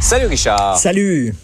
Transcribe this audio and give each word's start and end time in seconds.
Salut 0.00 0.30
Richard. 0.30 0.76
Salut 0.78 1.34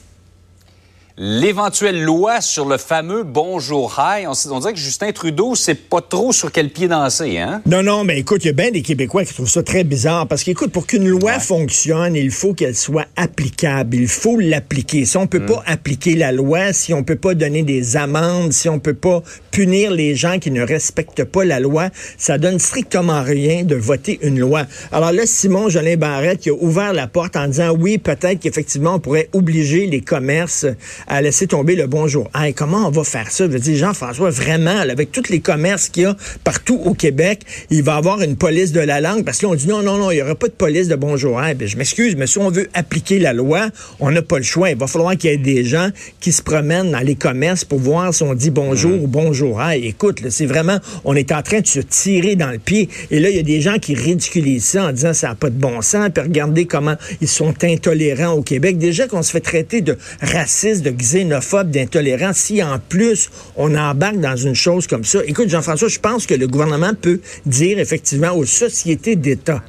l'éventuelle 1.19 2.03
loi 2.03 2.43
sur 2.43 2.67
le 2.67 2.77
fameux 2.77 3.23
Bonjour 3.23 3.97
High. 3.99 4.29
On, 4.29 4.59
dirait 4.61 4.75
que 4.75 4.79
Justin 4.79 5.13
Trudeau 5.13 5.55
sait 5.55 5.75
pas 5.75 6.03
trop 6.03 6.31
sur 6.33 6.53
quel 6.53 6.69
pied 6.69 6.89
danser, 6.89 7.39
hein? 7.39 7.63
Non, 7.65 7.83
non, 7.83 8.05
mais 8.05 8.19
écoute, 8.19 8.45
il 8.45 8.49
y 8.49 8.51
a 8.51 8.53
bien 8.53 8.71
des 8.71 8.83
Québécois 8.83 9.25
qui 9.25 9.33
trouvent 9.33 9.49
ça 9.49 9.63
très 9.63 9.83
bizarre 9.83 10.29
parce 10.29 10.45
qu'écoute, 10.45 10.73
pour 10.73 10.87
qu'une 10.87 11.09
loi 11.09 11.39
fonctionne, 11.39 12.17
il 12.17 12.31
faut 12.31 12.53
qu'elle 12.53 12.77
soit 12.77 13.07
applicable. 13.17 13.97
Il 13.97 14.09
faut 14.09 14.39
l'appliquer. 14.39 15.07
Si 15.07 15.17
on 15.17 15.27
peut 15.27 15.41
mm. 15.41 15.47
pas 15.47 15.63
appliquer 15.67 16.17
la 16.17 16.33
loi, 16.33 16.75
si 16.75 16.93
on 16.93 17.03
peut 17.03 17.17
pas 17.17 17.35
donner 17.35 17.63
des 17.63 17.97
amendes, 17.97 18.53
si 18.53 18.69
on 18.69 18.79
peut 18.79 18.95
pas 18.95 19.23
punir 19.51 19.93
les 19.93 20.15
gens 20.15 20.39
qui 20.39 20.51
ne 20.51 20.61
respectent 20.61 21.25
pas 21.25 21.47
la 21.47 21.61
loi, 21.61 21.89
ça 22.19 22.37
donne 22.37 22.59
strictement 22.59 23.23
rien 23.23 23.65
de 23.65 23.75
voter 23.75 24.19
une 24.21 24.39
loi. 24.39 24.65
Alors 24.93 25.13
là, 25.13 25.23
Simon 25.25 25.71
Jolin 25.71 25.97
Barrette 25.97 26.41
qui 26.41 26.51
a 26.51 26.55
ouvert 26.55 26.93
la 26.93 27.07
porte 27.07 27.37
en 27.37 27.47
disant 27.47 27.75
oui, 27.75 27.97
peut-être 27.97 28.41
qu'effectivement 28.41 28.97
on 28.97 29.01
pourrait 29.01 29.31
obliger 29.33 29.87
les 29.87 30.03
commerces 30.03 30.67
à 31.07 31.23
laisser 31.23 31.47
tomber 31.47 31.77
le 31.77 31.87
bonjour. 31.87 32.31
Hey, 32.35 32.55
comment 32.55 32.87
on 32.87 32.91
va 32.91 33.05
faire 33.05 33.31
ça? 33.31 33.45
Je 33.45 33.51
veux 33.51 33.75
Jean-François, 33.75 34.31
vraiment, 34.31 34.79
avec 34.79 35.13
tous 35.13 35.29
les 35.29 35.41
commerces 35.41 35.89
qu'il 35.89 36.05
y 36.05 36.07
a 36.07 36.17
partout 36.45 36.81
au 36.85 36.95
Québec, 36.95 37.43
il 37.71 37.83
va 37.83 37.97
avoir 37.97 38.21
une 38.23 38.37
police 38.37 38.73
de 38.73 38.81
la 38.81 39.01
langue? 39.01 39.25
Parce 39.25 39.39
que 39.39 39.47
là, 39.47 39.53
on 39.53 39.55
dit 39.55 39.69
non, 39.69 39.83
non, 39.83 39.99
non, 39.99 40.11
il 40.11 40.17
n'y 40.17 40.23
aura 40.23 40.35
pas 40.35 40.49
de 40.49 40.53
police 40.53 40.89
de 40.89 40.97
bonjour. 40.97 41.43
Hey, 41.43 41.57
je 41.61 41.77
m'excuse, 41.77 42.17
mais 42.17 42.27
si 42.27 42.39
on 42.39 42.51
veut 42.51 42.69
appliquer 42.75 43.19
la 43.19 43.33
loi, 43.33 43.69
on 44.01 44.11
n'a 44.11 44.23
pas 44.23 44.39
le 44.39 44.45
choix. 44.45 44.71
Il 44.71 44.77
va 44.77 44.87
falloir 44.87 45.17
qu'il 45.17 45.31
y 45.31 45.33
ait 45.33 45.39
des 45.39 45.65
gens 45.65 45.91
qui 46.21 46.33
se 46.33 46.43
promènent 46.43 46.91
dans 46.91 47.01
les 47.01 47.15
commerces 47.15 47.65
pour 47.65 47.79
voir 47.79 48.13
si 48.13 48.23
on 48.23 48.35
dit 48.35 48.51
bonjour 48.51 49.03
ou 49.03 49.07
bonjour. 49.07 49.63
Hey, 49.63 49.87
écoute, 49.87 50.21
c'est 50.31 50.47
vraiment, 50.47 50.79
on 51.05 51.15
est 51.15 51.33
en 51.33 51.43
train 51.43 51.61
de 51.61 51.67
se 51.67 51.81
tirer 51.81 52.37
dans 52.37 52.51
le 52.51 52.59
pied. 52.59 52.89
Et 53.11 53.21
là, 53.21 53.31
il 53.31 53.37
y 53.37 53.41
a 53.41 53.43
des 53.43 53.61
gens 53.61 53.79
qui 53.79 53.95
ridiculisent 53.95 54.65
ça 54.65 54.87
en 54.87 54.93
disant 54.93 55.15
ça 55.15 55.29
n'a 55.29 55.35
pas 55.35 55.51
de 55.51 55.59
bon 55.59 55.81
sens. 55.83 56.11
Puis 56.13 56.23
regardez 56.23 56.67
comment 56.67 56.97
ils 57.21 57.29
sont 57.29 57.55
intolérants 57.63 58.33
au 58.33 58.43
Québec. 58.43 58.79
Déjà 58.79 59.07
qu'on 59.07 59.23
se 59.23 59.31
fait 59.31 59.41
traiter 59.41 59.81
de 59.81 59.97
raciste, 60.21 60.83
de 60.83 60.96
xénophobe, 60.97 61.71
d'intolérant, 61.71 62.33
si 62.33 62.63
en 62.63 62.79
plus 62.79 63.31
on 63.57 63.75
embarque 63.75 64.21
dans 64.21 64.37
une 64.37 64.55
chose 64.55 64.87
comme 64.87 65.05
ça, 65.05 65.21
écoute 65.27 65.49
Jean-François, 65.49 65.89
je 65.89 65.99
pense 65.99 66.27
que 66.27 66.35
le 66.35 66.47
gouvernement 66.47 66.93
peut 67.01 67.21
dire 67.45 67.79
effectivement 67.79 68.33
aux 68.33 68.45
sociétés 68.45 69.17
d'État, 69.17 69.63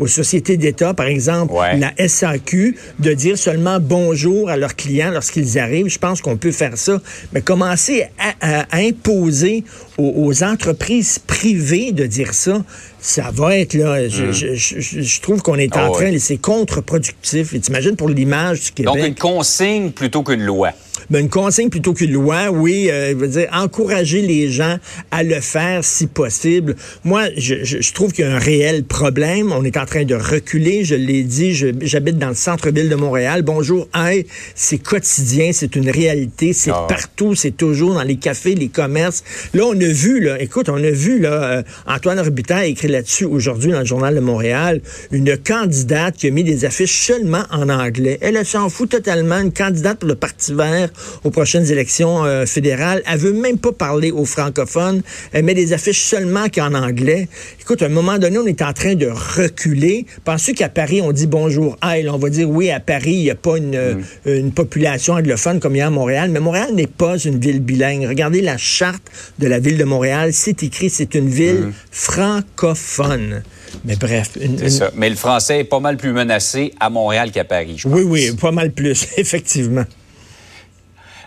aux 0.00 0.06
sociétés 0.06 0.56
d'État, 0.56 0.94
par 0.94 1.06
exemple, 1.06 1.52
la 1.76 1.92
SAQ, 2.08 2.76
de 2.98 3.12
dire 3.12 3.36
seulement 3.36 3.78
bonjour 3.80 4.48
à 4.48 4.56
leurs 4.56 4.74
clients 4.74 5.10
lorsqu'ils 5.10 5.58
arrivent. 5.58 5.88
Je 5.88 5.98
pense 5.98 6.22
qu'on 6.22 6.38
peut 6.38 6.52
faire 6.52 6.76
ça. 6.78 7.00
Mais 7.32 7.42
commencer 7.42 8.06
à, 8.40 8.64
imposer 8.72 9.62
aux, 10.00 10.42
entreprises 10.42 11.18
privées 11.18 11.92
de 11.92 12.06
dire 12.06 12.34
ça, 12.34 12.62
ça 13.00 13.30
va 13.32 13.56
être 13.56 13.74
là. 13.74 14.08
Je, 14.08 14.98
hmm. 14.98 15.20
trouve 15.22 15.42
qu'on 15.42 15.56
est 15.56 15.76
en 15.76 15.88
ah 15.88 15.90
train, 15.92 16.18
c'est 16.18 16.38
contre-productif. 16.38 17.54
Et 17.54 17.60
t'imagines 17.60 17.96
pour 17.96 18.08
l'image 18.08 18.64
du 18.64 18.72
Québec? 18.72 18.94
Donc 18.94 19.06
une 19.06 19.14
consigne 19.14 19.90
plutôt 19.90 20.22
qu'une 20.22 20.44
loi. 20.44 20.72
Ben, 21.08 21.20
une 21.20 21.28
consigne 21.28 21.70
plutôt 21.70 21.94
qu'une 21.94 22.12
loi, 22.12 22.50
oui, 22.50 22.88
euh, 22.90 23.14
veut 23.16 23.28
dire 23.28 23.48
encourager 23.52 24.20
les 24.22 24.48
gens 24.48 24.76
à 25.10 25.22
le 25.22 25.40
faire 25.40 25.82
si 25.82 26.06
possible. 26.06 26.76
Moi, 27.04 27.24
je, 27.36 27.64
je, 27.64 27.92
trouve 27.92 28.12
qu'il 28.12 28.24
y 28.24 28.28
a 28.28 28.34
un 28.34 28.38
réel 28.38 28.84
problème. 28.84 29.52
On 29.52 29.64
est 29.64 29.76
en 29.76 29.86
train 29.86 30.04
de 30.04 30.14
reculer. 30.14 30.84
Je 30.84 30.94
l'ai 30.94 31.22
dit, 31.22 31.54
j'habite 31.54 32.18
dans 32.18 32.28
le 32.28 32.34
centre-ville 32.34 32.88
de 32.88 32.94
Montréal. 32.94 33.42
Bonjour, 33.42 33.88
hey, 33.94 34.26
c'est 34.54 34.78
quotidien, 34.78 35.50
c'est 35.52 35.74
une 35.74 35.90
réalité, 35.90 36.52
c'est 36.52 36.70
ah. 36.70 36.86
partout, 36.88 37.34
c'est 37.34 37.56
toujours 37.56 37.94
dans 37.94 38.02
les 38.02 38.16
cafés, 38.16 38.54
les 38.54 38.68
commerces. 38.68 39.24
Là, 39.54 39.64
on 39.66 39.80
a 39.80 39.89
vu, 39.90 40.20
là, 40.20 40.40
écoute, 40.40 40.68
on 40.68 40.82
a 40.82 40.90
vu 40.90 41.18
là, 41.18 41.58
euh, 41.58 41.62
Antoine 41.86 42.20
Robitaille 42.20 42.64
a 42.64 42.66
écrit 42.66 42.88
là-dessus 42.88 43.24
aujourd'hui 43.24 43.72
dans 43.72 43.80
le 43.80 43.84
journal 43.84 44.14
de 44.14 44.20
Montréal, 44.20 44.80
une 45.10 45.36
candidate 45.36 46.16
qui 46.16 46.28
a 46.28 46.30
mis 46.30 46.44
des 46.44 46.64
affiches 46.64 47.06
seulement 47.06 47.42
en 47.50 47.68
anglais. 47.68 48.18
Elle, 48.20 48.44
s'en 48.44 48.68
fout 48.68 48.90
totalement, 48.90 49.38
une 49.38 49.52
candidate 49.52 49.98
pour 49.98 50.08
le 50.08 50.14
Parti 50.14 50.54
vert 50.54 50.88
aux 51.24 51.30
prochaines 51.30 51.70
élections 51.70 52.24
euh, 52.24 52.46
fédérales. 52.46 53.02
Elle 53.10 53.18
veut 53.18 53.32
même 53.32 53.58
pas 53.58 53.72
parler 53.72 54.10
aux 54.10 54.24
francophones. 54.24 55.02
Elle 55.32 55.44
met 55.44 55.54
des 55.54 55.72
affiches 55.72 56.02
seulement 56.02 56.48
qu'en 56.48 56.74
anglais. 56.74 57.28
Écoute, 57.60 57.82
à 57.82 57.86
un 57.86 57.90
moment 57.90 58.18
donné, 58.18 58.38
on 58.38 58.46
est 58.46 58.62
en 58.62 58.72
train 58.72 58.94
de 58.94 59.08
reculer. 59.08 60.06
Penses-tu 60.24 60.54
qu'à 60.54 60.68
Paris, 60.68 61.00
on 61.02 61.12
dit 61.12 61.26
bonjour? 61.26 61.76
Ah, 61.80 61.94
on 62.08 62.18
va 62.18 62.30
dire 62.30 62.48
oui, 62.48 62.70
à 62.70 62.80
Paris, 62.80 63.12
il 63.12 63.22
n'y 63.22 63.30
a 63.30 63.34
pas 63.34 63.56
une, 63.56 63.76
mm. 63.76 64.02
une 64.26 64.52
population 64.52 65.14
anglophone 65.14 65.60
comme 65.60 65.74
il 65.74 65.78
y 65.78 65.82
a 65.82 65.86
à 65.86 65.90
Montréal. 65.90 66.30
Mais 66.30 66.40
Montréal 66.40 66.74
n'est 66.74 66.86
pas 66.86 67.18
une 67.18 67.38
ville 67.38 67.60
bilingue. 67.60 68.06
Regardez 68.06 68.40
la 68.40 68.56
charte 68.56 69.02
de 69.38 69.46
la 69.46 69.58
ville 69.58 69.78
de 69.80 69.84
Montréal. 69.84 70.32
C'est 70.32 70.62
écrit, 70.62 70.90
c'est 70.90 71.14
une 71.14 71.28
ville 71.28 71.66
mm. 71.66 71.74
francophone. 71.90 73.42
Mais 73.84 73.96
bref. 73.96 74.32
Ça. 74.68 74.90
Mais 74.94 75.08
le 75.08 75.16
français 75.16 75.60
est 75.60 75.64
pas 75.64 75.80
mal 75.80 75.96
plus 75.96 76.12
menacé 76.12 76.74
à 76.78 76.90
Montréal 76.90 77.30
qu'à 77.30 77.44
Paris. 77.44 77.76
Je 77.78 77.88
oui, 77.88 78.02
oui, 78.02 78.32
pas 78.36 78.52
mal 78.52 78.72
plus, 78.72 79.06
effectivement. 79.16 79.84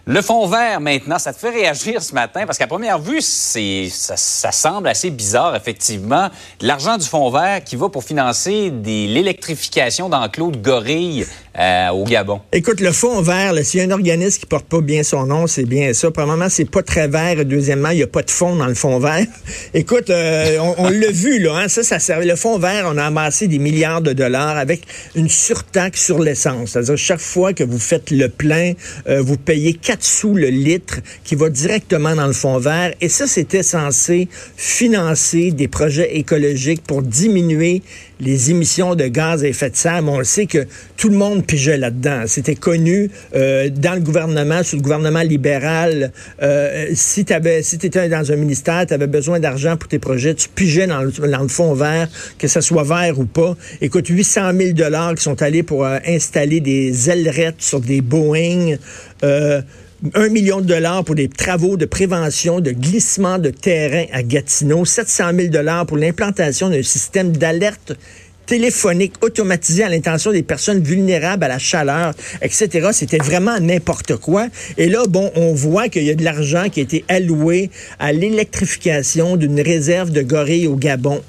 Le 0.05 0.21
fond 0.21 0.45
vert, 0.47 0.81
maintenant, 0.81 1.17
ça 1.17 1.31
te 1.31 1.39
fait 1.39 1.49
réagir 1.49 2.03
ce 2.03 2.13
matin 2.13 2.45
parce 2.45 2.57
qu'à 2.57 2.67
première 2.67 2.99
vue, 2.99 3.21
c'est 3.21 3.87
ça, 3.89 4.51
semble 4.51 4.89
assez 4.89 5.09
bizarre, 5.09 5.55
effectivement. 5.55 6.29
L'argent 6.59 6.97
du 6.97 7.07
fond 7.07 7.29
vert 7.29 7.63
qui 7.63 7.77
va 7.77 7.87
pour 7.87 8.03
financer 8.03 8.69
l'électrification 8.83 10.09
d'enclos 10.09 10.51
de 10.51 10.57
gorilles 10.57 11.25
euh, 11.59 11.89
au 11.89 12.03
Gabon. 12.03 12.41
Écoute, 12.51 12.81
le 12.81 12.91
fond 12.91 13.21
vert, 13.21 13.53
s'il 13.63 13.79
y 13.79 13.83
a 13.83 13.85
un 13.85 13.91
organisme 13.91 14.39
qui 14.39 14.45
porte 14.47 14.65
pas 14.65 14.81
bien 14.81 15.03
son 15.03 15.27
nom, 15.27 15.45
c'est 15.45 15.65
bien 15.65 15.93
ça. 15.93 16.09
Premièrement, 16.09 16.49
c'est 16.49 16.69
pas 16.69 16.81
très 16.81 17.07
vert. 17.07 17.45
deuxièmement, 17.45 17.89
il 17.89 17.99
y 17.99 18.03
a 18.03 18.07
pas 18.07 18.23
de 18.23 18.31
fond 18.31 18.55
dans 18.55 18.65
le 18.65 18.73
fond 18.73 18.97
vert. 18.97 19.25
Écoute, 19.75 20.09
euh, 20.09 20.57
on, 20.77 20.89
l'a 20.89 21.11
vu, 21.11 21.39
là. 21.39 21.57
Hein, 21.57 21.67
ça, 21.67 21.83
ça 21.83 21.99
servait. 21.99 22.25
Le 22.25 22.35
fond 22.35 22.57
vert, 22.57 22.89
on 22.91 22.97
a 22.97 23.05
amassé 23.05 23.47
des 23.47 23.59
milliards 23.59 24.01
de 24.01 24.13
dollars 24.13 24.57
avec 24.57 24.81
une 25.15 25.29
surtaxe 25.29 26.03
sur 26.03 26.19
l'essence. 26.19 26.71
C'est-à-dire, 26.71 26.97
chaque 26.97 27.19
fois 27.19 27.53
que 27.53 27.63
vous 27.63 27.79
faites 27.79 28.09
le 28.09 28.29
plein, 28.29 28.73
euh, 29.07 29.21
vous 29.21 29.37
payez 29.37 29.73
4 29.75 30.03
sous 30.03 30.33
le 30.33 30.47
litre 30.47 31.01
qui 31.23 31.35
va 31.35 31.49
directement 31.49 32.15
dans 32.15 32.27
le 32.27 32.33
fond 32.33 32.57
vert. 32.57 32.93
Et 32.99 33.09
ça, 33.09 33.27
c'était 33.27 33.63
censé 33.63 34.27
financer 34.57 35.51
des 35.51 35.67
projets 35.67 36.17
écologiques 36.17 36.83
pour 36.83 37.03
diminuer 37.03 37.83
les 38.23 38.51
émissions 38.51 38.95
de 38.95 39.07
gaz 39.07 39.43
à 39.43 39.47
effet 39.47 39.69
de 39.69 39.75
serre. 39.75 40.01
Mais 40.01 40.11
on 40.11 40.19
le 40.19 40.23
sait 40.23 40.45
que 40.45 40.65
tout 40.97 41.09
le 41.09 41.17
monde 41.17 41.45
pigeait 41.45 41.77
là-dedans. 41.77 42.23
C'était 42.27 42.55
connu 42.55 43.09
euh, 43.35 43.69
dans 43.69 43.93
le 43.93 44.01
gouvernement, 44.01 44.63
sous 44.63 44.77
le 44.77 44.81
gouvernement 44.81 45.21
libéral. 45.21 46.11
Euh, 46.41 46.87
si 46.93 47.25
tu 47.25 47.33
si 47.61 47.75
étais 47.75 48.09
dans 48.09 48.31
un 48.31 48.35
ministère, 48.35 48.85
tu 48.87 48.93
avais 48.93 49.07
besoin 49.07 49.39
d'argent 49.39 49.77
pour 49.77 49.89
tes 49.89 49.99
projets, 49.99 50.33
tu 50.33 50.49
pigeais 50.49 50.87
dans 50.87 51.01
le, 51.01 51.11
dans 51.11 51.47
fond 51.47 51.73
vert, 51.73 52.07
que 52.37 52.47
ce 52.47 52.61
soit 52.61 52.83
vert 52.83 53.19
ou 53.19 53.25
pas. 53.25 53.55
Écoute, 53.81 54.07
800 54.07 54.51
000 54.57 54.73
dollars 54.73 55.15
qui 55.15 55.23
sont 55.23 55.41
allés 55.41 55.63
pour 55.63 55.85
euh, 55.85 55.97
installer 56.07 56.59
des 56.59 57.09
ailerettes 57.09 57.61
sur 57.61 57.79
des 57.79 58.01
Boeing. 58.01 58.77
Euh, 60.03 60.09
un 60.15 60.29
million 60.29 60.61
de 60.61 60.65
dollars 60.65 61.03
pour 61.03 61.15
des 61.15 61.29
travaux 61.29 61.77
de 61.77 61.85
prévention 61.85 62.59
de 62.59 62.71
glissement 62.71 63.37
de 63.39 63.49
terrain 63.49 64.05
à 64.11 64.23
Gatineau, 64.23 64.85
700 64.85 65.31
000 65.35 65.47
dollars 65.49 65.85
pour 65.85 65.97
l'implantation 65.97 66.69
d'un 66.69 66.83
système 66.83 67.35
d'alerte 67.35 67.93
téléphonique 68.45 69.13
automatisé 69.21 69.83
à 69.83 69.89
l'intention 69.89 70.31
des 70.31 70.43
personnes 70.43 70.83
vulnérables 70.83 71.45
à 71.45 71.47
la 71.47 71.59
chaleur, 71.59 72.13
etc. 72.41 72.89
C'était 72.91 73.17
vraiment 73.17 73.57
n'importe 73.59 74.17
quoi. 74.17 74.47
Et 74.77 74.89
là, 74.89 75.03
bon, 75.07 75.31
on 75.35 75.53
voit 75.53 75.87
qu'il 75.87 76.03
y 76.03 76.09
a 76.09 76.15
de 76.15 76.23
l'argent 76.23 76.69
qui 76.69 76.81
a 76.81 76.83
été 76.83 77.05
alloué 77.07 77.69
à 77.99 78.11
l'électrification 78.11 79.37
d'une 79.37 79.61
réserve 79.61 80.11
de 80.11 80.21
gorilles 80.21 80.67
au 80.67 80.75
Gabon. 80.75 81.21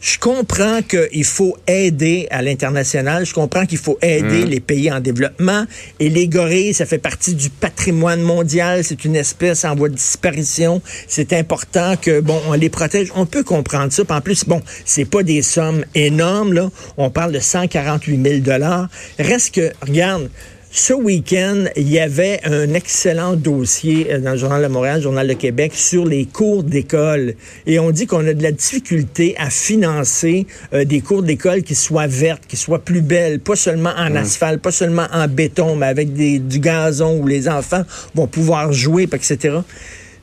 Je 0.00 0.18
comprends 0.18 0.80
qu'il 0.82 1.24
faut 1.24 1.56
aider 1.66 2.26
à 2.30 2.42
l'international. 2.42 3.24
Je 3.24 3.32
comprends 3.32 3.64
qu'il 3.64 3.78
faut 3.78 3.98
aider 4.02 4.44
mmh. 4.44 4.48
les 4.48 4.60
pays 4.60 4.92
en 4.92 5.00
développement. 5.00 5.64
Et 5.98 6.10
les 6.10 6.28
gorilles, 6.28 6.74
ça 6.74 6.84
fait 6.84 6.98
partie 6.98 7.34
du 7.34 7.48
patrimoine 7.50 8.20
mondial. 8.20 8.84
C'est 8.84 9.04
une 9.04 9.16
espèce 9.16 9.64
en 9.64 9.74
voie 9.74 9.88
de 9.88 9.94
disparition. 9.94 10.82
C'est 11.08 11.32
important 11.32 11.96
que, 11.96 12.20
bon, 12.20 12.40
on 12.48 12.52
les 12.52 12.68
protège. 12.68 13.12
On 13.14 13.26
peut 13.26 13.42
comprendre 13.42 13.92
ça. 13.92 14.02
en 14.08 14.20
plus, 14.20 14.44
bon, 14.44 14.60
c'est 14.84 15.04
pas 15.06 15.22
des 15.22 15.42
sommes 15.42 15.84
énormes, 15.94 16.52
là. 16.52 16.70
On 16.96 17.10
parle 17.10 17.32
de 17.32 17.40
148 17.40 18.22
000 18.22 18.40
dollars. 18.40 18.88
Reste 19.18 19.54
que, 19.54 19.72
regarde, 19.80 20.28
ce 20.76 20.92
week-end, 20.92 21.66
il 21.76 21.88
y 21.88 22.00
avait 22.00 22.40
un 22.42 22.74
excellent 22.74 23.36
dossier 23.36 24.08
euh, 24.10 24.18
dans 24.18 24.32
le 24.32 24.36
Journal 24.36 24.60
de 24.60 24.66
Montréal, 24.66 24.96
le 24.96 25.02
Journal 25.02 25.28
de 25.28 25.34
Québec, 25.34 25.70
sur 25.72 26.04
les 26.04 26.24
cours 26.24 26.64
d'école. 26.64 27.34
Et 27.68 27.78
on 27.78 27.92
dit 27.92 28.08
qu'on 28.08 28.26
a 28.26 28.34
de 28.34 28.42
la 28.42 28.50
difficulté 28.50 29.36
à 29.38 29.50
financer 29.50 30.48
euh, 30.72 30.84
des 30.84 31.00
cours 31.00 31.22
d'école 31.22 31.62
qui 31.62 31.76
soient 31.76 32.08
vertes, 32.08 32.42
qui 32.48 32.56
soient 32.56 32.80
plus 32.80 33.02
belles, 33.02 33.38
pas 33.38 33.54
seulement 33.54 33.92
en 33.96 34.10
mmh. 34.10 34.16
asphalte, 34.16 34.62
pas 34.62 34.72
seulement 34.72 35.06
en 35.12 35.28
béton, 35.28 35.76
mais 35.76 35.86
avec 35.86 36.12
des, 36.12 36.40
du 36.40 36.58
gazon 36.58 37.20
où 37.20 37.28
les 37.28 37.48
enfants 37.48 37.84
vont 38.16 38.26
pouvoir 38.26 38.72
jouer, 38.72 39.04
etc. 39.04 39.58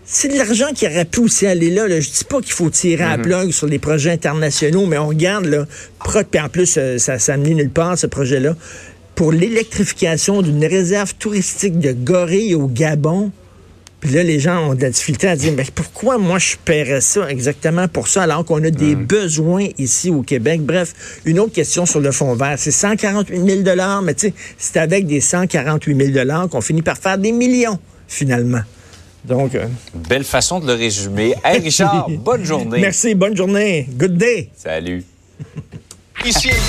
C'est 0.04 0.28
de 0.28 0.38
l'argent 0.38 0.74
qui 0.76 0.86
aurait 0.86 1.06
pu 1.06 1.22
aussi 1.22 1.48
aller 1.48 1.70
là. 1.70 1.88
Je 1.88 2.10
dis 2.10 2.26
pas 2.26 2.42
qu'il 2.42 2.52
faut 2.52 2.70
tirer 2.70 3.06
à 3.06 3.18
mmh. 3.18 3.22
plug 3.22 3.52
sur 3.52 3.68
les 3.68 3.80
projets 3.80 4.12
internationaux, 4.12 4.86
mais 4.86 4.98
on 4.98 5.08
regarde, 5.08 5.46
là, 5.46 5.66
puis 6.30 6.42
en 6.42 6.50
plus, 6.50 6.76
euh, 6.78 6.98
ça, 6.98 7.20
ça 7.20 7.36
amené 7.36 7.56
nulle 7.56 7.70
part, 7.70 7.98
ce 7.98 8.08
projet-là 8.08 8.58
pour 9.22 9.32
l'électrification 9.32 10.42
d'une 10.42 10.66
réserve 10.66 11.14
touristique 11.14 11.78
de 11.78 11.92
gorilles 11.92 12.56
au 12.56 12.66
Gabon. 12.66 13.32
Puis 14.00 14.10
là, 14.14 14.24
les 14.24 14.40
gens 14.40 14.70
ont 14.70 14.74
de 14.74 14.82
la 14.82 14.90
difficulté 14.90 15.28
à 15.28 15.36
dire, 15.36 15.54
mais 15.56 15.68
pourquoi 15.76 16.18
moi 16.18 16.40
je 16.40 16.56
paierais 16.66 17.02
ça 17.02 17.30
exactement 17.30 17.88
pour 17.88 18.08
ça 18.08 18.24
alors 18.24 18.44
qu'on 18.44 18.64
a 18.64 18.72
des 18.72 18.96
besoins 18.96 19.68
ici 19.78 20.10
au 20.10 20.24
Québec? 20.24 20.62
Bref, 20.62 21.22
une 21.26 21.40
autre 21.40 21.54
question 21.54 21.86
sur 21.86 22.00
le 22.00 22.12
fonds 22.12 22.34
vert. 22.34 22.56
C'est 22.58 22.72
148 22.72 23.64
000 23.64 24.02
mais 24.04 24.16
tu 24.16 24.30
sais, 24.30 24.34
c'est 24.58 24.78
avec 24.78 25.06
des 25.06 25.22
148 25.22 26.14
000 26.16 26.48
qu'on 26.48 26.62
finit 26.62 26.82
par 26.82 26.98
faire 26.98 27.20
des 27.20 27.32
millions, 27.32 27.78
finalement. 28.08 28.64
Donc. 29.24 29.54
Euh, 29.54 29.68
Belle 30.10 30.24
façon 30.24 30.60
de 30.60 30.66
le 30.66 30.74
résumer. 30.74 31.36
Hey 31.46 31.60
Richard, 31.60 32.10
bonne 32.26 32.44
journée. 32.44 32.82
Merci, 32.82 33.14
bonne 33.14 33.38
journée. 33.38 33.88
Good 33.88 34.18
day. 34.18 34.50
Salut. 34.56 35.04
Ici 36.26 36.50